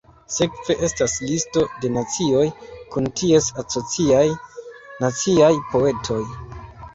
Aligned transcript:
Sekve 0.35 0.75
estas 0.85 1.17
listo 1.31 1.65
de 1.83 1.91
nacioj, 1.97 2.45
kun 2.95 3.11
ties 3.21 3.51
asociaj 3.65 4.25
naciaj 5.05 5.53
poetoj. 5.77 6.19